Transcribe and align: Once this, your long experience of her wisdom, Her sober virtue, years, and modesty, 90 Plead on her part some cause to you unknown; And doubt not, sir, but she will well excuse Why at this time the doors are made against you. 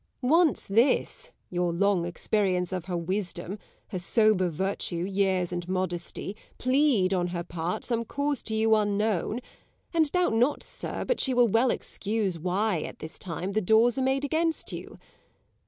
Once 0.23 0.65
this, 0.65 1.29
your 1.51 1.71
long 1.71 2.05
experience 2.07 2.73
of 2.73 2.85
her 2.85 2.97
wisdom, 2.97 3.59
Her 3.89 3.99
sober 3.99 4.49
virtue, 4.49 5.05
years, 5.05 5.51
and 5.53 5.69
modesty, 5.69 6.29
90 6.53 6.53
Plead 6.57 7.13
on 7.13 7.27
her 7.27 7.43
part 7.43 7.85
some 7.85 8.05
cause 8.05 8.41
to 8.45 8.55
you 8.55 8.73
unknown; 8.73 9.41
And 9.93 10.11
doubt 10.11 10.33
not, 10.33 10.63
sir, 10.63 11.05
but 11.05 11.19
she 11.19 11.35
will 11.35 11.47
well 11.49 11.69
excuse 11.69 12.39
Why 12.39 12.81
at 12.81 12.97
this 12.97 13.19
time 13.19 13.51
the 13.51 13.61
doors 13.61 13.99
are 13.99 14.01
made 14.01 14.25
against 14.25 14.71
you. 14.73 14.97